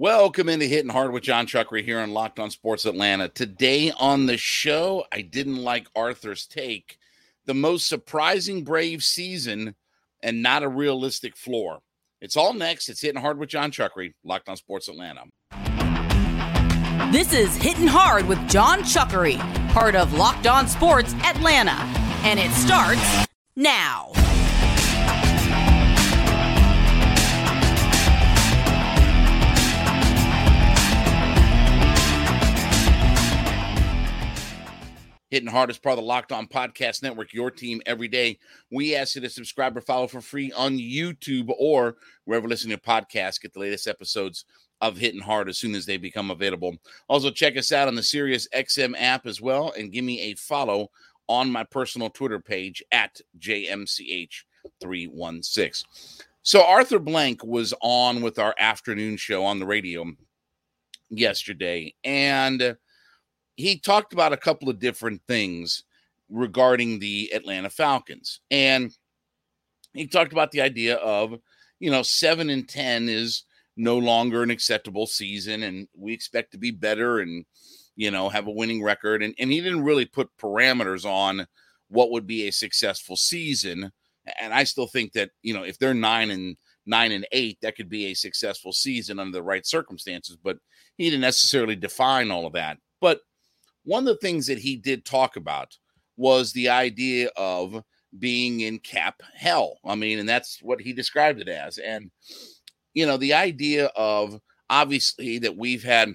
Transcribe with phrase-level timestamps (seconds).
[0.00, 3.28] Welcome into Hitting Hard with Jon Chuckery here on Locked On Sports Atlanta.
[3.28, 6.98] Today on the show, I didn't like Arthur's take.
[7.46, 9.74] The most surprising Brave season
[10.22, 11.80] and not a realistic floor.
[12.20, 12.88] It's all next.
[12.88, 15.24] It's Hitting Hard with Jon Chuckery, Locked On Sports Atlanta.
[17.10, 19.36] This is Hitting Hard with Jon Chuckery,
[19.72, 21.74] part of Locked On Sports Atlanta.
[22.22, 23.26] And it starts
[23.56, 24.12] now.
[35.30, 38.38] Hitting Hard is part of the Locked On Podcast Network, your team every day.
[38.70, 42.82] We ask you to subscribe or follow for free on YouTube or wherever listening to
[42.82, 43.38] podcasts.
[43.40, 44.46] Get the latest episodes
[44.80, 46.76] of Hitting Hard as soon as they become available.
[47.08, 50.34] Also, check us out on the Sirius XM app as well and give me a
[50.34, 50.88] follow
[51.28, 55.84] on my personal Twitter page at JMCH316.
[56.42, 60.06] So, Arthur Blank was on with our afternoon show on the radio
[61.10, 62.78] yesterday, and
[63.58, 65.82] he talked about a couple of different things
[66.30, 68.38] regarding the Atlanta Falcons.
[68.52, 68.96] And
[69.94, 71.34] he talked about the idea of,
[71.80, 73.42] you know, seven and 10 is
[73.76, 77.44] no longer an acceptable season, and we expect to be better and,
[77.96, 79.24] you know, have a winning record.
[79.24, 81.44] And, and he didn't really put parameters on
[81.88, 83.90] what would be a successful season.
[84.40, 86.56] And I still think that, you know, if they're nine and
[86.86, 90.36] nine and eight, that could be a successful season under the right circumstances.
[90.40, 90.58] But
[90.96, 92.78] he didn't necessarily define all of that.
[93.00, 93.20] But
[93.88, 95.78] one of the things that he did talk about
[96.18, 97.82] was the idea of
[98.18, 99.78] being in cap hell.
[99.82, 101.78] I mean, and that's what he described it as.
[101.78, 102.10] And,
[102.92, 106.12] you know, the idea of obviously that we've had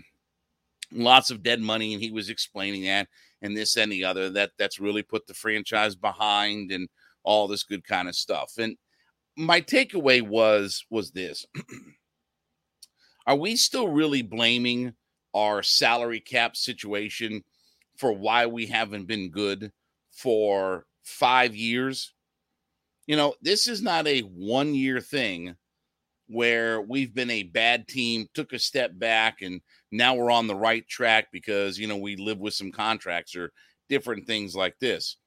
[0.91, 3.07] lots of dead money, and he was explaining that
[3.41, 6.87] and this and the other that that's really put the franchise behind and
[7.23, 8.53] all this good kind of stuff.
[8.59, 8.77] And
[9.35, 11.43] my takeaway was was this.
[13.25, 14.93] Are we still really blaming
[15.33, 17.43] our salary cap situation
[17.97, 19.71] for why we haven't been good
[20.11, 22.13] for five years.
[23.07, 25.55] You know, this is not a one year thing
[26.27, 30.55] where we've been a bad team, took a step back, and now we're on the
[30.55, 33.51] right track because, you know, we live with some contracts or
[33.89, 35.17] different things like this.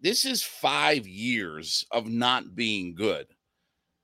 [0.00, 3.26] This is five years of not being good.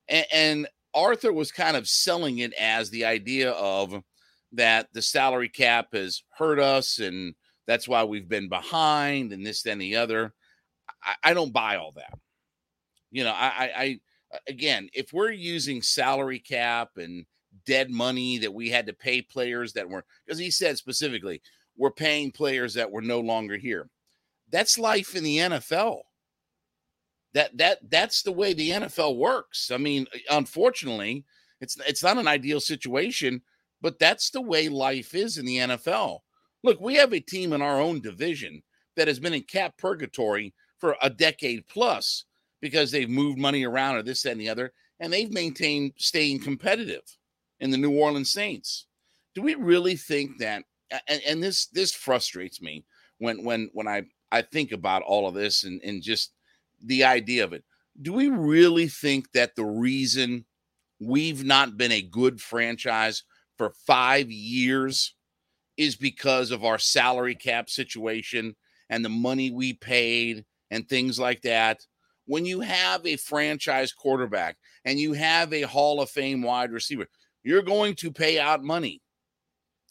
[0.08, 4.00] And, and Arthur was kind of selling it as the idea of
[4.52, 7.34] that the salary cap has hurt us and
[7.68, 10.32] that's why we've been behind and this, then the other.
[11.04, 12.18] I, I don't buy all that.
[13.10, 14.00] You know, I, I, I
[14.34, 17.26] uh, again, if we're using salary cap and
[17.66, 21.42] dead money that we had to pay players that were, because he said specifically,
[21.76, 23.90] we're paying players that were no longer here.
[24.50, 26.00] That's life in the NFL.
[27.34, 29.70] That that that's the way the NFL works.
[29.70, 31.26] I mean, unfortunately,
[31.60, 33.42] it's it's not an ideal situation,
[33.82, 36.20] but that's the way life is in the NFL.
[36.64, 38.62] Look, we have a team in our own division
[38.96, 42.24] that has been in cap purgatory for a decade plus
[42.60, 46.40] because they've moved money around or this, that, and the other, and they've maintained staying
[46.40, 47.02] competitive
[47.60, 48.86] in the New Orleans Saints.
[49.34, 50.64] Do we really think that?
[51.06, 52.84] And, and this this frustrates me
[53.18, 56.32] when when when I I think about all of this and and just
[56.82, 57.62] the idea of it.
[58.00, 60.46] Do we really think that the reason
[61.00, 63.22] we've not been a good franchise
[63.56, 65.14] for five years
[65.78, 68.54] is because of our salary cap situation
[68.90, 71.86] and the money we paid and things like that.
[72.26, 77.06] When you have a franchise quarterback and you have a Hall of Fame wide receiver,
[77.42, 79.00] you're going to pay out money.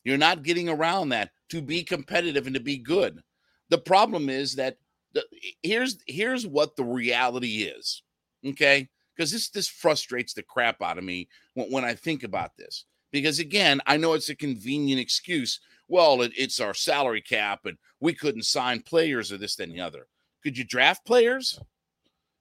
[0.03, 3.21] You're not getting around that to be competitive and to be good.
[3.69, 4.77] The problem is that
[5.13, 5.23] the,
[5.63, 8.03] here's here's what the reality is.
[8.45, 8.87] Okay?
[9.15, 12.85] Because this this frustrates the crap out of me when, when I think about this.
[13.11, 17.77] Because again, I know it's a convenient excuse well, it, it's our salary cap and
[17.99, 20.07] we couldn't sign players or this, then the other.
[20.43, 21.59] Could you draft players?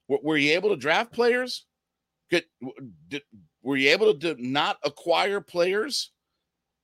[0.09, 1.65] W- were you able to draft players?
[2.29, 2.45] Could,
[3.07, 3.23] did,
[3.61, 6.11] were you able to not acquire players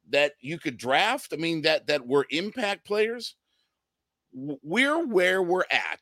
[0.10, 1.34] that you could draft?
[1.34, 3.36] I mean, that that were impact players.
[4.34, 6.00] We're where we're at.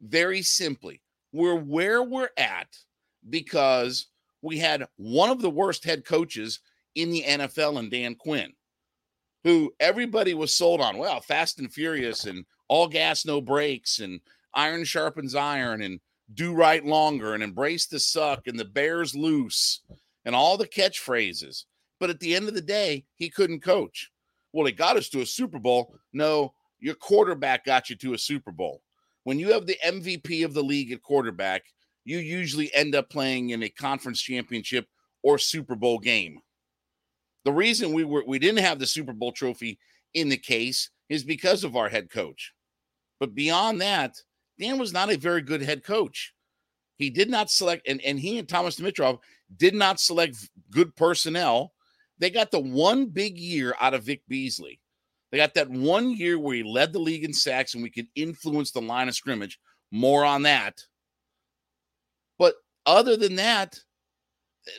[0.00, 1.00] Very simply,
[1.32, 2.68] we're where we're at
[3.30, 4.08] because
[4.42, 6.60] we had one of the worst head coaches
[6.94, 8.52] in the NFL and Dan Quinn
[9.46, 10.98] who everybody was sold on.
[10.98, 14.20] Well, Fast and Furious and all gas, no brakes, and
[14.52, 16.00] iron sharpens iron, and
[16.34, 19.82] do right longer, and embrace the suck, and the bears loose,
[20.24, 21.62] and all the catchphrases.
[22.00, 24.10] But at the end of the day, he couldn't coach.
[24.52, 25.94] Well, he got us to a Super Bowl.
[26.12, 28.82] No, your quarterback got you to a Super Bowl.
[29.22, 31.62] When you have the MVP of the league at quarterback,
[32.04, 34.88] you usually end up playing in a conference championship
[35.22, 36.40] or Super Bowl game.
[37.46, 39.78] The reason we were we didn't have the Super Bowl trophy
[40.14, 42.52] in the case is because of our head coach.
[43.20, 44.20] But beyond that,
[44.58, 46.34] Dan was not a very good head coach.
[46.96, 49.20] He did not select, and, and he and Thomas Dimitroff
[49.56, 50.36] did not select
[50.72, 51.72] good personnel.
[52.18, 54.80] They got the one big year out of Vic Beasley.
[55.30, 58.08] They got that one year where he led the league in sacks and we could
[58.16, 59.60] influence the line of scrimmage.
[59.92, 60.82] More on that.
[62.40, 62.54] But
[62.86, 63.78] other than that,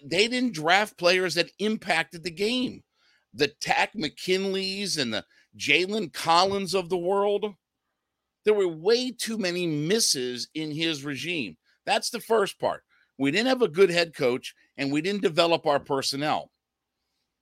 [0.04, 2.84] they didn't draft players that impacted the game.
[3.34, 5.25] The Takk McKinleys and the
[5.57, 7.54] Jalen Collins of the world.
[8.45, 11.57] There were way too many misses in his regime.
[11.86, 12.84] That's the first part.
[13.18, 16.51] We didn't have a good head coach and we didn't develop our personnel.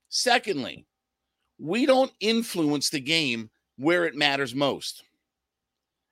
[0.09, 0.86] Secondly,
[1.59, 5.03] we don't influence the game where it matters most.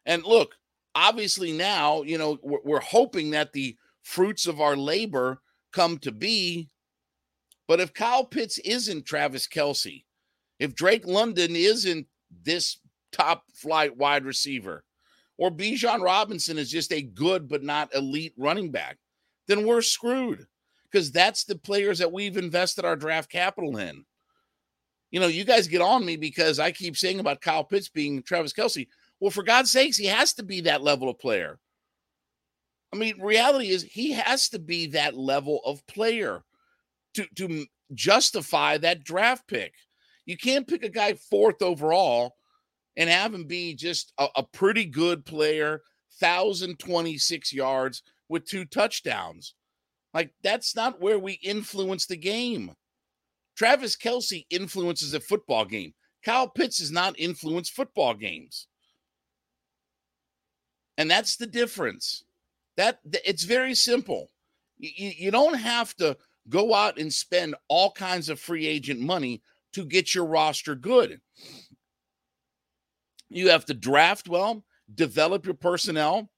[0.06, 0.56] And look,
[0.96, 5.42] obviously now, you know, we're hoping that the fruits of our labor
[5.74, 6.70] come to be.
[7.68, 10.04] But if Kyle Pitts isn't Travis Kelce,
[10.60, 12.08] if Drake London isn't
[12.44, 12.80] this
[13.12, 14.84] top flight wide receiver,
[15.38, 18.98] or Bijan Robinson is just a good but not elite running back,
[19.48, 20.46] then we're screwed
[20.92, 24.06] because that's the players that we've invested our draft capital in.
[25.12, 28.24] You know, you guys get on me because I keep saying about Kyle Pitts being
[28.24, 28.88] Travis Kelce.
[29.20, 31.60] Well, for God's sakes, he has to be that level of player.
[32.94, 36.44] I mean, reality is he has to be that level of player
[37.16, 39.74] to, to justify that draft pick.
[40.28, 42.36] You can't pick a guy fourth overall
[42.96, 45.82] and have him be just a, a pretty good player,
[46.20, 49.56] 1,026 yards with two touchdowns.
[50.14, 52.74] Like, that's not where we influence the game.
[53.58, 55.96] Travis Kelce influences a football game.
[56.24, 58.68] Kyle Pitts does not influence football games.
[61.00, 62.24] And that's the difference.
[62.78, 64.30] That it's very simple.
[64.78, 66.18] You, you don't have to
[66.50, 69.42] go out and spend all kinds of free agent money
[69.74, 71.20] to get your roster good.
[73.30, 76.30] You have to draft well, develop your personnel,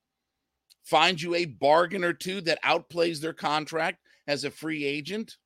[0.83, 5.37] find you a bargain or two that outplays their contract as a free agent.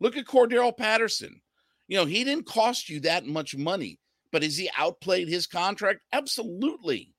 [0.00, 1.40] Look at Cordarrelle Patterson.
[1.88, 4.00] You know, he didn't cost you that much money,
[4.30, 6.00] but has he outplayed his contract?
[6.12, 7.14] Absolutely.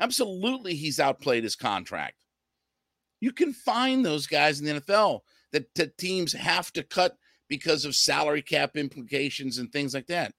[0.00, 2.16] Absolutely, he's outplayed his contract.
[3.20, 5.20] You can find those guys in the NFL
[5.52, 7.16] that, that teams have to cut
[7.48, 10.32] because of salary cap implications and things like that.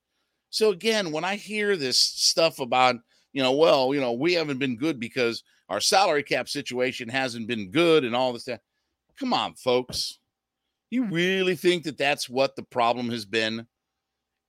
[0.50, 2.96] So again, when I hear this stuff about,
[3.34, 7.48] you know, well, you know, we haven't been good because our salary cap situation hasn't
[7.48, 8.60] been good and all this stuff.
[9.20, 10.20] Come on, folks.
[10.90, 13.68] You really think that that's what the problem has been?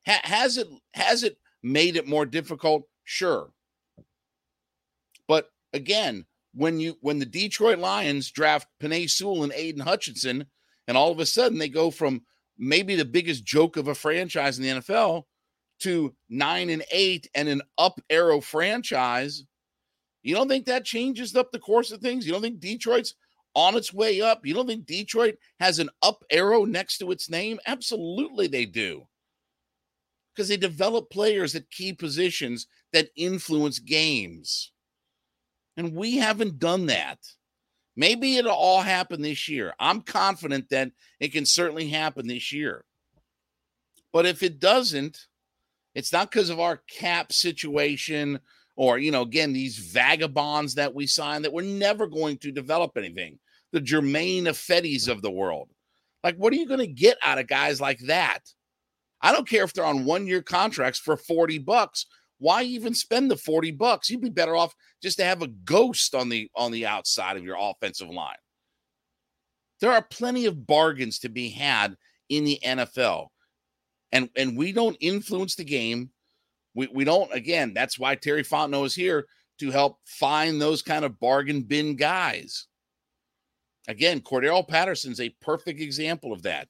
[0.07, 2.85] Ha- has it has it made it more difficult?
[3.05, 3.51] Sure.
[5.27, 6.27] But again,
[6.57, 10.47] when you when the Detroit Lions draft Penei Sewell and Aidan Hutchinson,
[10.89, 12.23] and all of a sudden they go from
[12.59, 15.25] maybe the biggest joke of a franchise in the NFL
[15.81, 19.45] to nine and eight and an up arrow franchise.
[20.23, 22.27] You don't think that changes up the course of things?
[22.27, 23.15] You don't think Detroit's
[23.55, 24.47] on its way up?
[24.47, 27.61] You don't think Detroit has an up arrow next to its name?
[27.67, 29.07] Absolutely, they do.
[30.35, 34.73] Because they develop players at key positions that influence games.
[35.77, 37.19] And we haven't done that.
[37.97, 39.75] Maybe it'll all happen this year.
[39.81, 42.85] I'm confident that it can certainly happen this year.
[44.13, 45.27] But if it doesn't,
[45.95, 48.41] it's not because of our cap situation
[48.77, 52.93] or, you know, again, these vagabonds that we sign that we're never going to develop
[52.97, 53.39] anything.
[53.73, 55.71] The Germain Ifedis of the world.
[56.23, 58.41] Like, what are you going to get out of guys like that?
[59.23, 62.07] I don't care if they're on one year contracts for 40 bucks.
[62.39, 64.11] Why even spend the 40 bucks?
[64.11, 67.45] You'd be better off just to have a ghost on the on the outside of
[67.45, 68.37] your offensive line.
[69.81, 71.97] There are plenty of bargains to be had
[72.29, 73.29] in the NFL
[74.13, 76.11] and and we don't influence the game.
[76.75, 77.75] We we don't again.
[77.75, 79.27] That's why Terry Fontenot is here
[79.59, 82.67] to help find those kind of bargain bin guys.
[83.89, 86.69] Again, Cordarrelle Patterson's a perfect example of that.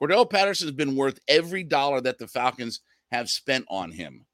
[0.00, 2.80] Cordarrelle Patterson's been worth every dollar that the Falcons
[3.12, 4.24] have spent on him.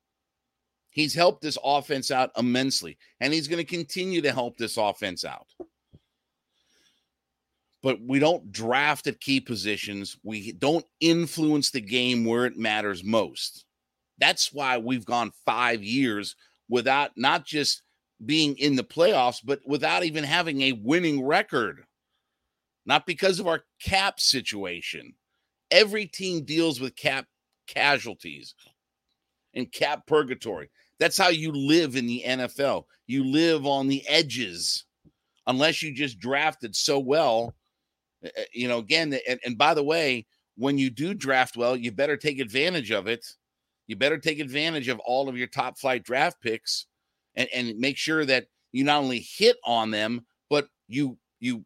[0.91, 5.25] He's helped this offense out immensely, and he's going to continue to help this offense
[5.25, 5.47] out
[7.83, 10.19] but we don't draft at key positions.
[10.23, 13.65] We don't influence the game where it matters most.
[14.19, 16.37] That's why we've gone five years
[16.69, 17.83] without not just
[18.27, 21.85] being in the playoffs, but without even having a winning record.
[22.85, 25.15] Not because of our cap situation.
[25.71, 27.27] Every team deals with cap
[27.67, 28.55] casualties
[29.55, 30.71] and cap purgatory.
[31.01, 32.85] That's how you live in the NFL.
[33.09, 34.85] You live on the edges
[35.49, 37.55] unless you just drafted so well
[38.23, 40.27] Eh, eh, you know, again, and, and by the way,
[40.57, 43.25] when you do draft well, you better take advantage of it.
[43.87, 46.87] You better take advantage of all of your top flight draft picks
[47.35, 51.65] and, and make sure that you not only hit on them, but you you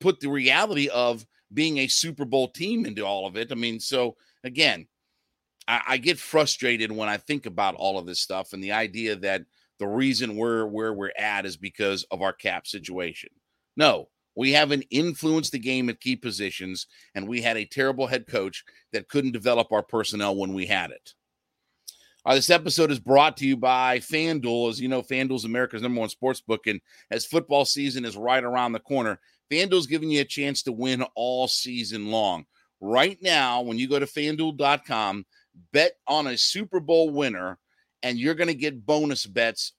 [0.00, 1.24] put the reality of
[1.54, 3.52] being a Super Bowl team into all of it.
[3.52, 4.86] I mean, so again,
[5.72, 9.16] I, I, get frustrated when I think about all of this stuff and the idea
[9.16, 9.44] that
[9.78, 13.30] the reason we're where we're at is because of our cap situation.
[13.74, 18.26] No, we haven't influenced the game at key positions, and we had a terrible head
[18.26, 21.14] coach that couldn't develop our personnel when we had it.
[22.24, 24.68] Uh, this episode is brought to you by FanDuel.
[24.68, 28.16] As you know, FanDuel is America's number one sports book, and as football season is
[28.16, 29.18] right around the corner,
[29.50, 32.44] FanDuel's giving you a chance to win all season long.
[32.80, 35.24] Right now, when you go to fanduel.com,
[35.72, 37.58] bet on a Super Bowl winner,
[38.02, 39.72] and you're going to get bonus bets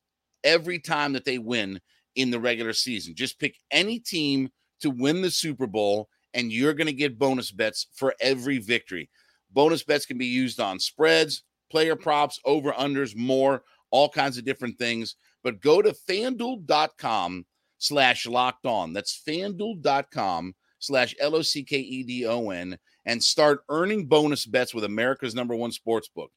[0.44, 1.80] every time that they win
[2.16, 3.16] in the regular season.
[3.16, 4.50] Just pick any team
[4.82, 9.10] to win the Super Bowl, and you're going to get bonus bets for every victory.
[9.52, 14.46] Bonus bets can be used on spreads, player props, over unders, more, all kinds of
[14.46, 15.16] different things.
[15.44, 17.46] But go to fanduel.com
[17.78, 18.94] slash locked on.
[18.94, 24.46] That's fanduel.com slash L O C K E D O N and start earning bonus
[24.46, 26.32] bets with America's number one sports book.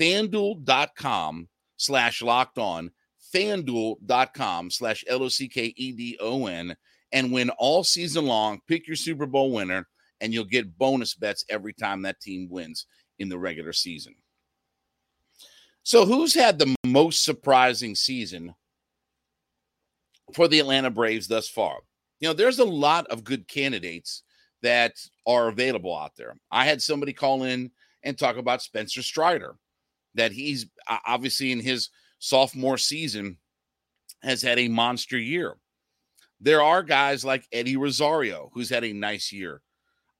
[0.00, 2.90] FanDuel.com slash locked on.
[3.34, 6.76] FanDuel.com slash L O C K E D O N
[7.12, 8.60] and win all season long.
[8.68, 9.88] Pick your Super Bowl winner,
[10.20, 12.86] and you'll get bonus bets every time that team wins
[13.18, 14.14] in the regular season.
[15.82, 18.54] So, who's had the most surprising season
[20.32, 21.78] for the Atlanta Braves thus far?
[22.20, 24.22] You know, there's a lot of good candidates
[24.64, 24.94] that
[25.26, 26.36] are available out there.
[26.50, 27.70] I had somebody call in
[28.02, 29.56] and talk about Spencer Strider,
[30.14, 30.66] that he's
[31.06, 33.36] obviously in his sophomore season
[34.22, 35.56] has had a monster year.
[36.40, 39.60] There are guys like Eddie Rosario, who's had a nice year.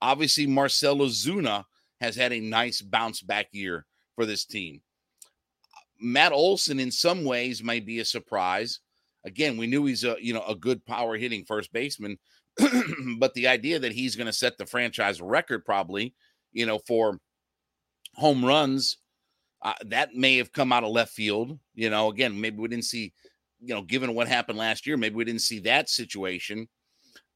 [0.03, 1.65] Obviously, Marcell Ozuna
[2.01, 4.83] has had a nice bounce back year for this team.
[5.99, 8.81] Matt Olson, in some ways, might be a surprise.
[9.25, 12.19] Again, we knew he's a you know a good power hitting first baseman,
[13.19, 16.15] but the idea that he's going to set the franchise record probably,
[16.53, 17.19] you know, for
[18.15, 18.99] home runs,
[19.63, 21.59] uh, that may have come out of left field.
[21.75, 23.13] You know, again, maybe we didn't see,
[23.61, 26.69] you know, given what happened last year, maybe we didn't see that situation.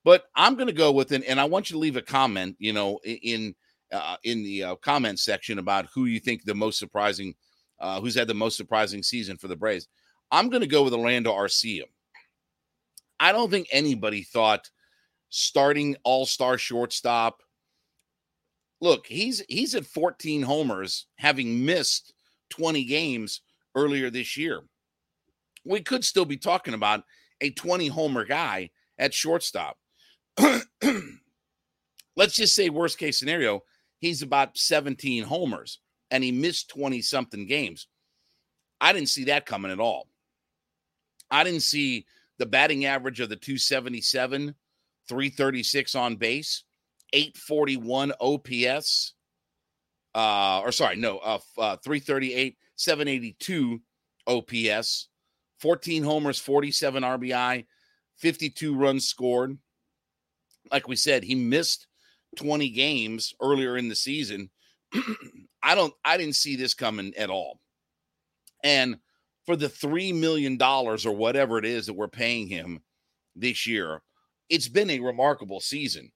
[0.04, 2.56] But I'm going to go with it, and I want you to leave a comment,
[2.58, 3.54] you know, in
[3.92, 7.34] uh, in the uh, comment section about who you think the most surprising,
[7.80, 9.88] uh, who's had the most surprising season for the Braves.
[10.30, 11.84] I'm going to go with Orlando Arcia.
[13.18, 14.70] I don't think anybody thought
[15.30, 17.42] starting all-star shortstop.
[18.80, 22.14] Look, he's he's at 14 homers, having missed
[22.50, 23.40] 20 games
[23.74, 24.62] earlier this year.
[25.64, 27.02] We could still be talking about
[27.40, 29.76] a 20 homer guy at shortstop.
[32.16, 33.62] Let's just say worst case scenario,
[33.98, 35.80] he's about 17 homers
[36.10, 37.86] and he missed 20 something games.
[38.80, 40.08] I didn't see that coming at all.
[41.30, 42.06] I didn't see
[42.38, 44.54] the batting average of the 277,
[45.08, 46.64] 336 on base,
[47.12, 49.14] 841 OPS.
[50.14, 53.80] Uh, or sorry, no, uh, uh 338, 782
[54.26, 55.08] OPS,
[55.60, 57.66] 14 homers, 47 RBI,
[58.16, 59.58] 52 runs scored.
[60.70, 61.86] Like we said, he missed
[62.36, 64.50] 20 games earlier in the season.
[65.62, 67.60] I don't I didn't see this coming at all.
[68.62, 68.98] And
[69.46, 72.80] for the $3 million or whatever it is that we're paying him
[73.34, 74.02] this year,
[74.48, 76.10] it's been a remarkable season.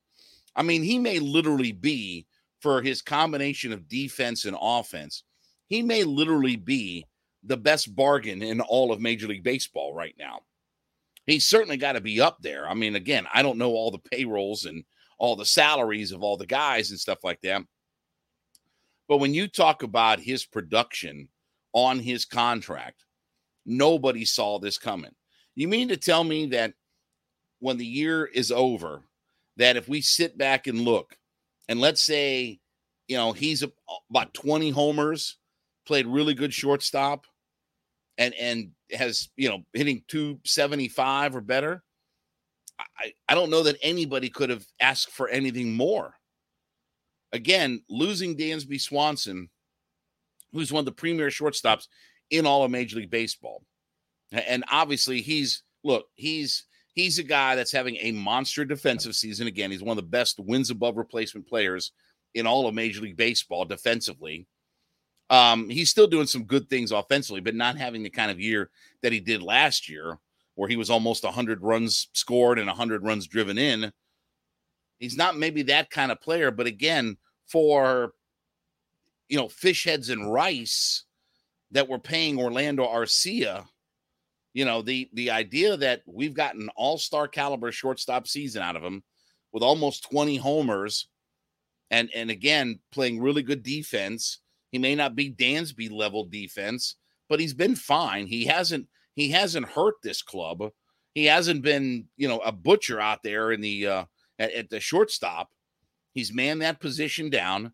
[0.55, 2.27] I mean, he may literally be
[2.61, 5.25] for his combination of defense and offense,
[5.67, 7.07] he may literally be
[7.43, 10.41] the best bargain in all of Major League Baseball right now.
[11.27, 12.69] He's certainly got to be up there.
[12.69, 14.85] I mean, again, I don't know all the payrolls and
[15.19, 17.63] all the salaries of all the guys and stuff like that.
[19.09, 21.29] But when you talk about his production
[21.73, 23.05] on his contract,
[23.65, 25.13] Nobody saw this coming.
[25.55, 26.75] You mean to tell me that
[27.63, 29.05] when the year is over,
[29.57, 31.17] that if we sit back and look,
[31.69, 32.59] and let's say,
[33.07, 33.63] you know, he's
[34.11, 35.39] about 20 homers,
[35.87, 37.25] played really good shortstop,
[38.19, 41.85] and and has you know hitting 275 or better.
[42.99, 46.15] I, I don't know that anybody could have asked for anything more.
[47.33, 49.51] Again, losing Dansby Swanson,
[50.53, 51.87] who's one of the premier shortstops
[52.29, 53.63] in all of Major League Baseball.
[54.33, 59.47] And obviously, he's look, he's he's a guy that's having a monster defensive season.
[59.47, 61.93] Again, he's one of the best wins above replacement players
[62.35, 64.47] in all of Major League Baseball defensively.
[65.31, 68.71] Um, he's still doing some good things offensively, but not having the kind of year
[69.03, 70.19] that he did last year,
[70.55, 73.93] where he was almost 100 runs scored and 100 runs driven in.
[74.99, 78.13] He's not maybe that kind of player, but again, for
[79.29, 81.05] you know fish heads and rice
[81.71, 83.67] that we're paying Orlando Arcia.
[84.55, 89.03] You know, the the idea that we've gotten all-star caliber shortstop season out of him
[89.53, 91.09] with almost 20 homers
[91.91, 94.41] and and again playing really good defense.
[94.71, 96.97] He may not be Dansby level defense,
[97.29, 98.27] but he's been fine.
[98.27, 100.71] He hasn't he hasn't hurt this club.
[101.15, 104.05] He hasn't been, you know, a butcher out there in the uh
[104.39, 105.51] at, at the shortstop.
[106.13, 107.73] He's manned that position down.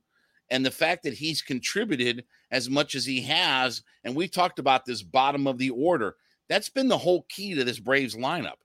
[0.50, 4.86] And the fact that he's contributed as much as he has, and we talked about
[4.86, 6.16] this bottom of the order,
[6.48, 8.58] that's been the whole key to this Braves lineup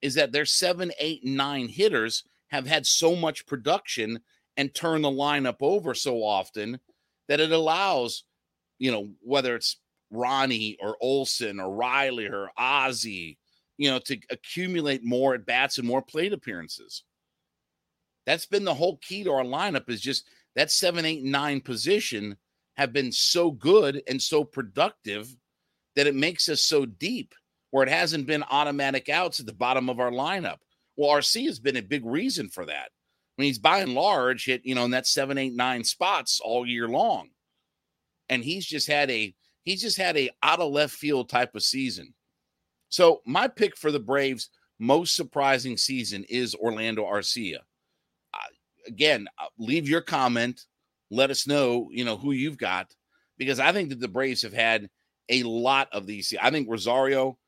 [0.00, 4.20] is that their seven, eight, nine hitters have had so much production
[4.56, 6.78] and turn the lineup over so often
[7.28, 8.24] that it allows,
[8.78, 9.78] you know, whether it's
[10.10, 13.38] Ronnie or Olson or Riley or Ozzie,
[13.78, 17.04] you know, to accumulate more at bats and more plate appearances.
[18.26, 22.36] That's been the whole key to our lineup is just that seven, eight, nine position
[22.76, 25.34] have been so good and so productive
[25.96, 27.34] that it makes us so deep
[27.70, 30.58] where it hasn't been automatic outs at the bottom of our lineup.
[30.96, 32.90] Well, Arcia has been a big reason for that.
[33.38, 36.38] I mean, he's by and large hit, you know, in that seven, eight, nine spots
[36.38, 37.30] all year long.
[38.28, 39.34] And he's just had a
[39.64, 42.14] he's just had a out of left field type of season.
[42.90, 47.58] So my pick for the Braves most surprising season is Orlando Arcia.
[48.34, 48.38] Uh,
[48.86, 50.66] again, leave your comment.
[51.10, 52.94] Let us know, you know, who you've got
[53.38, 54.90] because I think that the Braves have had
[55.28, 56.34] a lot of these.
[56.40, 57.38] I think Rosario,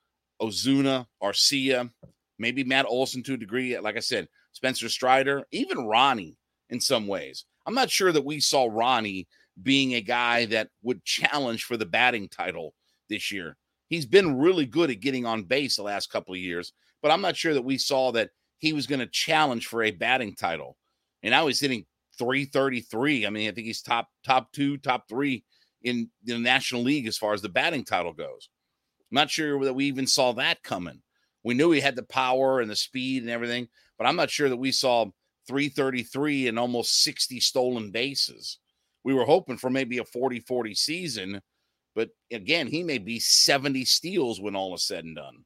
[0.40, 1.90] Ozuna, Arcia,
[2.38, 3.76] maybe Matt Olson to a degree.
[3.76, 6.36] Uh, like I said, Spencer Strider, even Ronnie
[6.70, 7.44] in some ways.
[7.66, 9.26] I'm not sure that we saw Ronnie
[9.62, 12.74] being a guy that would challenge for the batting title
[13.08, 13.56] this year.
[13.88, 17.20] He's been really good at getting on base the last couple of years, but I'm
[17.20, 20.76] not sure that we saw that he was going to challenge for a batting title.
[21.22, 21.86] And now he's hitting
[22.18, 23.26] 333.
[23.26, 25.44] I mean, I think he's top top 2, top 3
[25.84, 28.48] in the National League as far as the batting title goes.
[29.10, 31.00] I'm not sure that we even saw that coming.
[31.44, 33.68] We knew he had the power and the speed and everything,
[33.98, 35.04] but I'm not sure that we saw
[35.46, 38.58] 333 and almost 60 stolen bases.
[39.04, 41.42] We were hoping for maybe a 40 40 season,
[41.94, 45.44] but again, he may be 70 steals when all is said and done.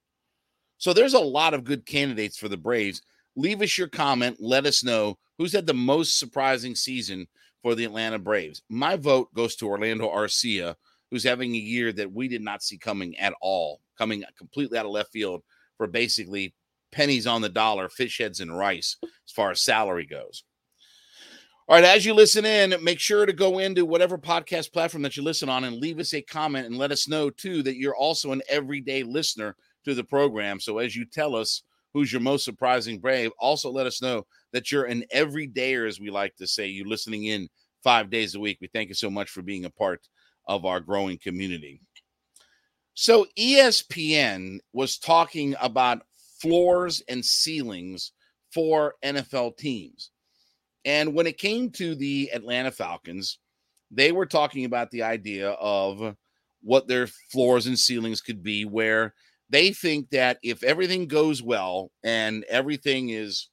[0.78, 3.02] So there's a lot of good candidates for the Braves.
[3.34, 4.36] Leave us your comment.
[4.38, 7.26] Let us know who's had the most surprising season
[7.62, 8.62] for the Atlanta Braves.
[8.68, 10.74] My vote goes to Orlando Arcia,
[11.10, 14.86] who's having a year that we did not see coming at all, coming completely out
[14.86, 15.42] of left field
[15.76, 16.54] for basically
[16.92, 20.44] pennies on the dollar, fish heads and rice as far as salary goes.
[21.68, 25.18] All right, as you listen in, make sure to go into whatever podcast platform that
[25.18, 27.96] you listen on and leave us a comment and let us know too that you're
[27.96, 30.60] also an everyday listener to the program.
[30.60, 31.62] So as you tell us
[31.98, 36.10] who's your most surprising brave, also let us know that you're an everydayer, as we
[36.10, 37.48] like to say, you listening in
[37.82, 38.58] five days a week.
[38.60, 40.06] We thank you so much for being a part
[40.46, 41.80] of our growing community.
[42.94, 46.02] So ESPN was talking about
[46.40, 48.12] floors and ceilings
[48.54, 50.12] for NFL teams.
[50.84, 53.38] And when it came to the Atlanta Falcons,
[53.90, 56.14] they were talking about the idea of
[56.62, 59.14] what their floors and ceilings could be, where
[59.50, 63.48] they think that if everything goes well and everything is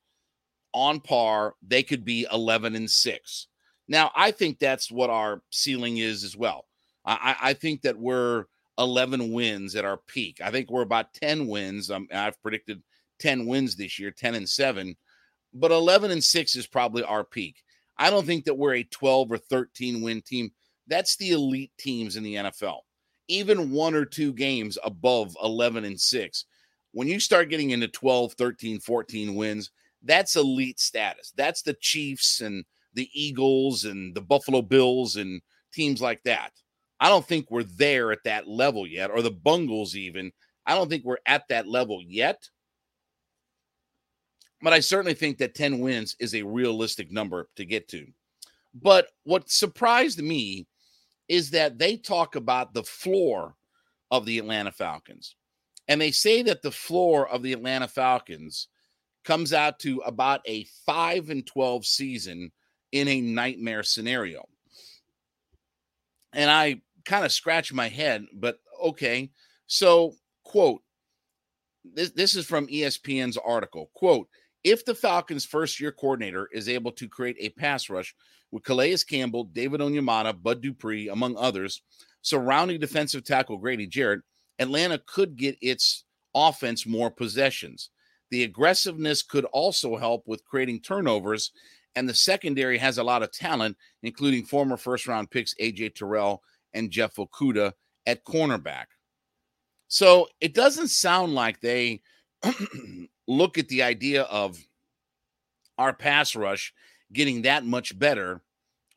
[0.74, 3.48] on par, they could be 11 and 6.
[3.88, 6.66] Now, I think that's what our ceiling is as well.
[7.06, 8.46] I, I think that we're
[8.78, 10.42] 11 wins at our peak.
[10.44, 11.92] I think we're about 10 wins.
[11.92, 12.82] Um, I've predicted
[13.20, 14.96] 10 wins this year, 10 and 7,
[15.54, 17.56] but 11 and 6 is probably our peak.
[17.98, 20.52] I don't think that we're a 12 or 13 win team.
[20.88, 22.80] That's the elite teams in the NFL.
[23.28, 26.46] Even one or two games above 11 and 6.
[26.92, 29.72] When you start getting into 12, 13, 14 wins,
[30.04, 31.34] that's elite status.
[31.36, 35.42] That's the Chiefs and the Eagles and the Buffalo Bills and
[35.74, 36.52] teams like that.
[37.00, 40.32] I don't think we're there at that level yet, or the Bungles even.
[40.66, 42.50] I don't think we're at that level yet.
[44.62, 48.08] But I certainly think that 10 wins is a realistic number to get to.
[48.74, 50.66] But what surprised me
[51.28, 53.56] is that they talk about the floor
[54.12, 55.36] of the Atlanta Falcons.
[55.88, 58.68] And they say that the floor of the Atlanta Falcons
[59.24, 62.52] comes out to about a 5 and 12 season
[62.92, 64.46] in a nightmare scenario.
[66.34, 69.32] And I kind of scratch my head, but okay.
[69.68, 70.82] So, quote,
[71.84, 73.90] this, this is from ESPN's article.
[73.94, 74.28] Quote,
[74.64, 78.16] if the Falcons' first year coordinator is able to create a pass rush
[78.56, 81.82] with Calais Campbell, David Onyemata, Bud Dupree, among others,
[82.22, 84.22] surrounding defensive tackle Grady Jarrett,
[84.60, 87.90] Atlanta could get its offense more possessions.
[88.32, 91.52] The aggressiveness could also help with creating turnovers
[91.98, 96.42] And the secondary has a lot of talent, including former first round picks AJ Terrell
[96.74, 97.74] and Jeff Okudah
[98.06, 98.86] at cornerback.
[99.90, 102.02] So it doesn't sound like they
[103.28, 104.58] look at the idea of
[105.78, 106.74] our pass rush
[107.12, 108.42] getting that much better.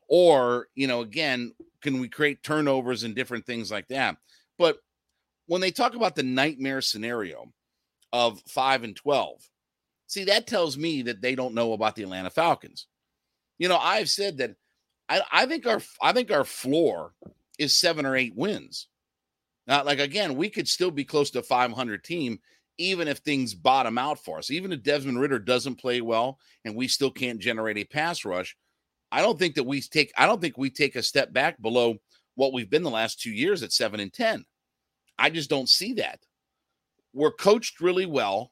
[0.09, 4.17] Or, you know, again, can we create turnovers and different things like that?
[4.57, 4.77] But
[5.45, 7.51] when they talk about the nightmare scenario
[8.11, 9.47] of five and 12,
[10.07, 12.87] see, that tells me that they don't know about the Atlanta Falcons.
[13.59, 14.55] You know, I've said that
[15.07, 17.13] I, I think our I think our floor
[17.57, 18.87] is seven or eight wins.
[19.67, 22.39] Now, like again, we could still be close to 500 team
[22.79, 24.49] even if things bottom out for us.
[24.49, 28.55] Even if Desmond Ridder doesn't play well and we still can't generate a pass rush,
[29.11, 31.95] I don't think that we take I don't think we take a step back below
[32.35, 34.45] what we've been the last 2 years at 7 and 10.
[35.17, 36.19] I just don't see that.
[37.13, 38.51] We're coached really well.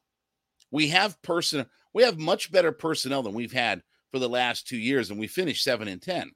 [0.70, 4.76] We have person we have much better personnel than we've had for the last 2
[4.76, 6.32] years and we finished 7 and 10.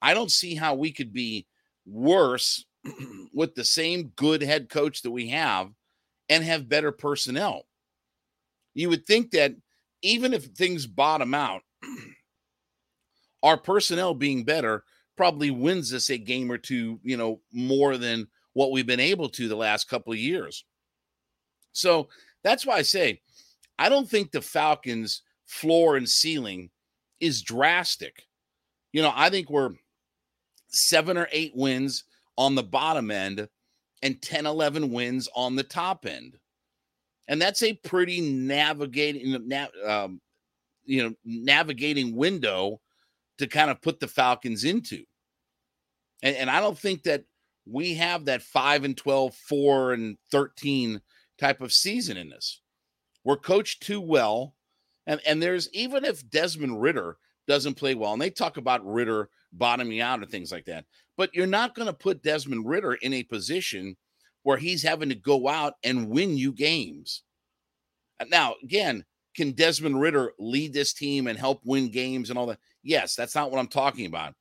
[0.00, 1.46] I don't see how we could be
[1.86, 2.64] worse
[3.34, 5.70] with the same good head coach that we have
[6.28, 7.66] and have better personnel.
[8.74, 9.54] You would think that
[10.02, 11.62] even if things bottom out,
[13.42, 14.84] our personnel being better
[15.16, 19.28] probably wins us a game or two, you know, more than what we've been able
[19.28, 20.64] to the last couple of years.
[21.72, 22.08] So
[22.44, 23.20] that's why I say
[23.78, 26.70] I don't think the Falcons' floor and ceiling
[27.20, 28.24] is drastic.
[28.92, 29.70] You know, I think we're
[30.68, 32.04] seven or eight wins
[32.36, 33.48] on the bottom end
[34.02, 36.36] and 10, 11 wins on the top end.
[37.28, 39.52] And that's a pretty navigating,
[39.86, 40.20] um,
[40.84, 42.80] you know, navigating window
[43.42, 45.04] to kind of put the Falcons into.
[46.22, 47.24] And, and I don't think that
[47.66, 51.00] we have that 5 and 12, 4 and 13
[51.38, 52.60] type of season in this.
[53.24, 54.54] We're coached too well.
[55.06, 57.16] And, and there's even if Desmond Ridder
[57.48, 60.84] doesn't play well, and they talk about Ridder bottoming out and things like that.
[61.16, 63.96] But you're not going to put Desmond Ridder in a position
[64.44, 67.22] where he's having to go out and win you games.
[68.28, 72.58] Now, again, can Desmond Ridder lead this team and help win games and all that?
[72.82, 74.34] Yes, that's not what I'm talking about.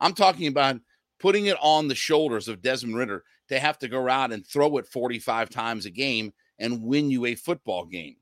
[0.00, 0.80] I'm talking about
[1.20, 4.78] putting it on the shoulders of Desmond Ridder to have to go out and throw
[4.78, 8.16] it 45 times a game and win you a football game.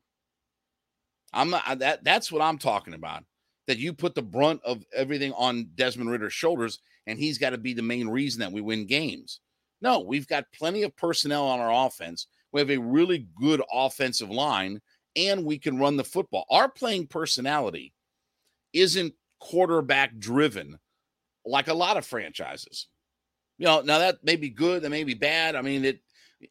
[1.33, 3.23] I'm not, that that's what I'm talking about
[3.67, 7.57] that you put the brunt of everything on Desmond Ridder's shoulders, and he's got to
[7.57, 9.39] be the main reason that we win games.
[9.81, 12.27] No, we've got plenty of personnel on our offense.
[12.51, 14.81] We have a really good offensive line,
[15.15, 16.45] and we can run the football.
[16.49, 17.93] Our playing personality
[18.73, 20.79] isn't quarterback driven
[21.45, 22.87] like a lot of franchises.
[23.57, 25.55] You know, now that may be good, that may be bad.
[25.55, 25.99] I mean, it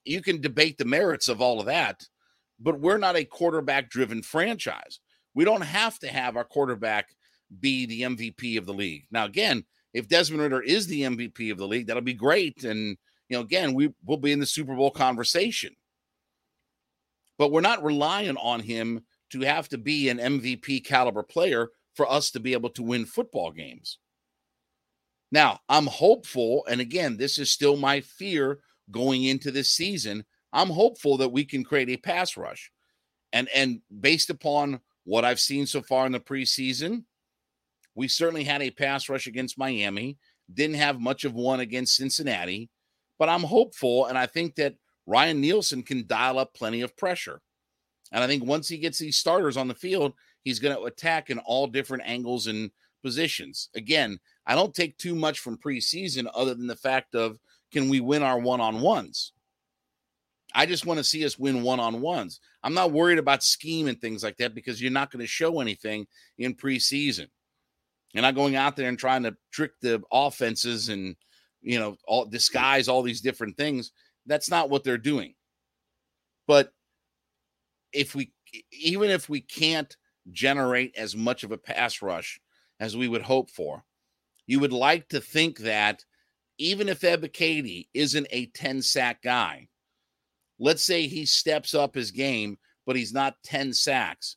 [0.05, 2.07] you can debate the merits of all of that,
[2.59, 5.01] but we're not a quarterback driven franchise.
[5.35, 7.09] We don't have to have our quarterback
[7.59, 9.07] be the MVP of the league.
[9.11, 12.63] Now, again, if Desmond Ridder is the MVP of the league, that'll be great.
[12.65, 12.97] And,
[13.29, 15.75] you know, again, we will be in the Super Bowl conversation.
[17.41, 19.01] But we're not relying on him
[19.31, 23.07] to have to be an MVP caliber player for us to be able to win
[23.07, 23.97] football games.
[25.33, 28.59] Now, I'm hopeful, and again, this is still my fear
[28.91, 30.27] going into this season.
[30.53, 32.71] I'm hopeful that we can create a pass rush.
[33.33, 37.05] And and based upon what I've seen so far in the preseason,
[37.95, 40.19] we certainly had a pass rush against Miami,
[40.53, 42.69] didn't have much of one against Cincinnati,
[43.19, 44.05] but I'm hopeful.
[44.05, 44.75] And I think that
[45.11, 47.41] Ryan Nielsen can dial up plenty of pressure.
[48.13, 51.31] And I think once he gets these starters on the field, he's going to attack
[51.31, 52.71] in all different angles and
[53.03, 53.71] positions.
[53.75, 57.41] Again, I don't take too much from preseason other than the fact of
[57.73, 59.33] can we win our one on ones?
[60.55, 62.39] I just want to see us win one on ones.
[62.63, 65.59] I'm not worried about scheme and things like that because you're not going to show
[65.59, 66.07] anything
[66.39, 67.27] in preseason.
[68.13, 71.17] You're not going out there and trying to trick the offenses and
[71.63, 73.91] you know all disguise all these different things.
[74.27, 75.35] That's not what they're doing.
[76.47, 76.73] But
[77.93, 78.33] if we
[78.73, 79.97] even if we can't
[80.33, 82.41] generate as much of a pass rush
[82.79, 83.85] as we would hope for,
[84.47, 86.05] you would like to think that
[86.59, 89.69] even if Ebiketie isn't a 10 sack guy,
[90.63, 94.37] Let's say he steps up his game, but he's not 10 sacks.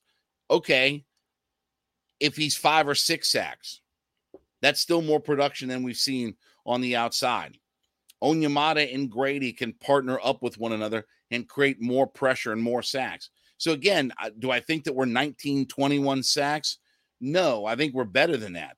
[0.49, 1.03] Okay.
[2.21, 3.81] If he's five or six sacks,
[4.61, 7.57] that's still more production than we've seen on the outside.
[8.23, 12.81] Onyemata and Grady can partner up with one another and create more pressure and more
[12.81, 13.29] sacks.
[13.57, 16.77] So, again, do I think that we're 19, 21 sacks?
[17.19, 18.77] No, I think we're better than that.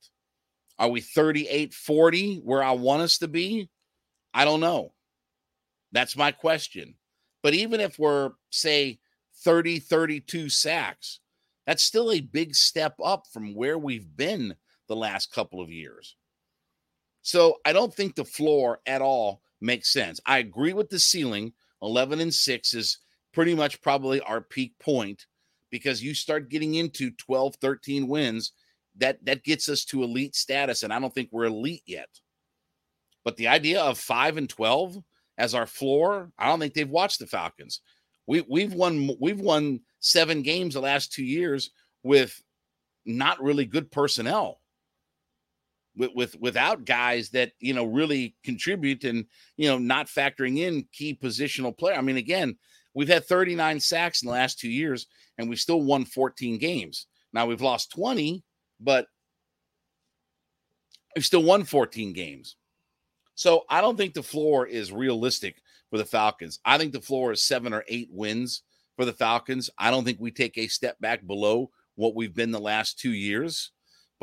[0.78, 3.70] Are we 38, 40 where I want us to be?
[4.34, 4.94] I don't know.
[5.92, 6.96] That's my question.
[7.42, 9.00] But even if we're, say,
[9.44, 11.20] 30, 32 sacks,
[11.66, 14.56] That's still a big step up from where we've been
[14.88, 16.16] the last couple of years.
[17.26, 20.20] So I don't think the floor at all makes sense.
[20.28, 21.54] I agree with the ceiling.
[21.82, 23.00] 11 and 6 is
[23.34, 25.26] pretty much probably our peak point
[25.72, 28.52] because you start getting into 12, 13 wins,
[28.98, 32.10] that that gets us to elite status and I don't think we're elite yet.
[33.24, 34.96] But the idea of 5 and 12
[35.40, 37.82] as our floor, I don't think they've watched the Falcons.
[38.28, 41.72] We we've won we've won 7 games the last 2 years
[42.04, 42.40] with
[43.04, 44.62] not really good personnel
[45.96, 49.26] with, with without guys that you know really contribute and
[49.58, 51.98] you know not factoring in key positional player.
[51.98, 52.58] I mean, again,
[52.94, 57.08] we've had 39 sacks in the last two years, and we've still won 14 games.
[57.34, 58.44] Now we've lost 20,
[58.80, 59.08] but
[61.16, 62.56] we've still won 14 games.
[63.36, 66.60] So I don't think the floor is realistic for the Falcons.
[66.66, 68.64] I think the floor is seven or eight wins
[68.96, 69.70] for the Falcons.
[69.78, 73.12] I don't think we take a step back below what we've been the last two
[73.12, 73.72] years.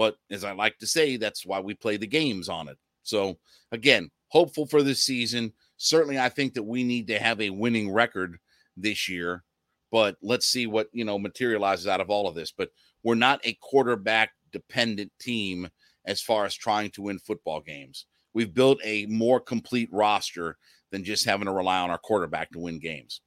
[0.02, 2.76] But as I like to say, that's why we play the games on it.
[3.04, 3.38] So
[3.70, 5.52] again, hopeful for this season.
[5.76, 8.38] Certainly, I think that we need to have a winning record
[8.76, 9.44] this year.
[9.92, 12.50] But let's see what you know materializes out of all of this.
[12.50, 12.70] But
[13.04, 15.68] we're not a quarterback dependent team
[16.04, 18.06] as far as trying to win football games.
[18.34, 20.56] We've built a more complete roster
[20.90, 23.20] than just having to rely on our quarterback to win games.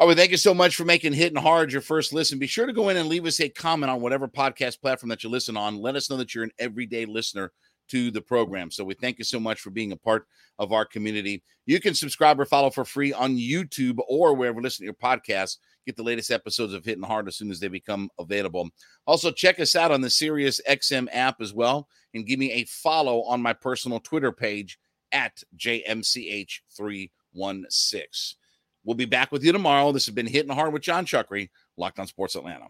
[0.00, 2.38] All right, thank you so much for making Hitting Hard your first listen.
[2.38, 5.22] Be sure to go in and leave us a comment on whatever podcast platform that
[5.22, 5.76] you listen on.
[5.76, 7.52] Let us know that you're an everyday listener
[7.90, 8.70] to the program.
[8.70, 10.26] So we thank you so much for being a part
[10.58, 11.42] of our community.
[11.66, 14.94] You can subscribe or follow for free on YouTube or wherever you listen to your
[14.94, 15.58] podcast.
[15.84, 18.70] Get the latest episodes of Hitting Hard as soon as they become available.
[19.06, 22.64] Also, check us out on the Sirius XM app as well, and give me a
[22.64, 24.78] follow on my personal Twitter page
[25.12, 28.36] at JMCH316.
[28.84, 29.92] We'll be back with you tomorrow.
[29.92, 32.66] This has been Hitting Hard with Jon Chuckery, Locked on Sports Atlanta.